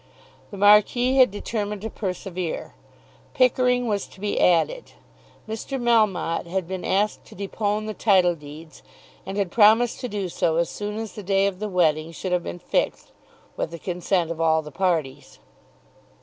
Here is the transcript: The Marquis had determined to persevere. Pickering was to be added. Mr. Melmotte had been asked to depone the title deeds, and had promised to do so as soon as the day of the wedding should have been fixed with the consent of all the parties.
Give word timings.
The 0.49 0.57
Marquis 0.57 1.17
had 1.17 1.29
determined 1.29 1.83
to 1.83 1.89
persevere. 1.91 2.73
Pickering 3.35 3.85
was 3.87 4.07
to 4.07 4.19
be 4.19 4.39
added. 4.41 4.93
Mr. 5.47 5.79
Melmotte 5.79 6.47
had 6.47 6.67
been 6.67 6.83
asked 6.83 7.23
to 7.25 7.35
depone 7.35 7.85
the 7.85 7.93
title 7.93 8.33
deeds, 8.33 8.81
and 9.27 9.37
had 9.37 9.51
promised 9.51 9.99
to 9.99 10.07
do 10.09 10.27
so 10.27 10.55
as 10.57 10.71
soon 10.71 10.97
as 10.97 11.13
the 11.13 11.21
day 11.21 11.45
of 11.45 11.59
the 11.59 11.69
wedding 11.69 12.11
should 12.11 12.31
have 12.31 12.41
been 12.43 12.57
fixed 12.57 13.11
with 13.55 13.69
the 13.69 13.77
consent 13.77 14.31
of 14.31 14.41
all 14.41 14.63
the 14.63 14.71
parties. 14.71 15.37